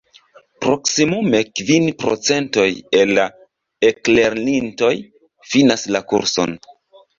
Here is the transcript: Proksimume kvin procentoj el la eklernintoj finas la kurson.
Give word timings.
Proksimume 0.65 1.41
kvin 1.59 1.85
procentoj 2.05 2.65
el 3.01 3.13
la 3.19 3.27
eklernintoj 3.93 4.93
finas 5.55 5.89
la 5.95 6.05
kurson. 6.11 6.61